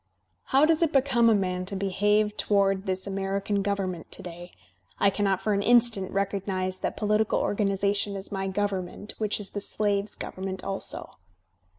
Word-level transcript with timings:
"How 0.45 0.65
does 0.65 0.81
it 0.81 0.91
become 0.91 1.29
a 1.29 1.35
man 1.35 1.63
to 1.67 1.75
behave 1.75 2.35
toward 2.35 2.87
this 2.87 3.05
American 3.05 3.61
government 3.61 4.11
to 4.13 4.23
day? 4.23 4.51
I 4.99 5.11
cannot 5.11 5.39
for 5.41 5.53
an 5.53 5.61
instant 5.61 6.09
recognize 6.09 6.79
that 6.79 6.97
political 6.97 7.37
organization 7.39 8.15
as 8.15 8.31
my 8.31 8.47
government 8.47 9.13
which 9.19 9.39
is 9.39 9.51
the 9.51 9.61
slave's 9.61 10.15
govern 10.15 10.45
ment 10.45 10.63
also." 10.63 11.17